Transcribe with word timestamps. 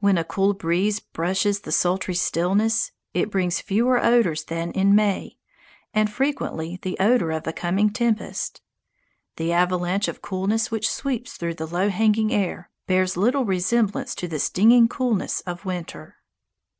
When 0.00 0.18
a 0.18 0.24
cool 0.24 0.54
breeze 0.54 0.98
brushes 0.98 1.60
the 1.60 1.70
sultry 1.70 2.16
stillness, 2.16 2.90
it 3.14 3.30
brings 3.30 3.60
fewer 3.60 4.02
odours 4.02 4.42
than 4.42 4.72
in 4.72 4.92
May, 4.92 5.38
and 5.94 6.10
frequently 6.10 6.80
the 6.82 6.96
odour 6.98 7.30
of 7.30 7.46
a 7.46 7.52
coming 7.52 7.88
tempest. 7.90 8.60
The 9.36 9.52
avalanche 9.52 10.08
of 10.08 10.20
coolness 10.20 10.72
which 10.72 10.90
sweeps 10.90 11.34
through 11.36 11.54
the 11.54 11.68
low 11.68 11.90
hanging 11.90 12.32
air 12.34 12.70
bears 12.88 13.16
little 13.16 13.44
resemblance 13.44 14.16
to 14.16 14.26
the 14.26 14.40
stinging 14.40 14.88
coolness 14.88 15.42
of 15.42 15.64
winter. 15.64 16.16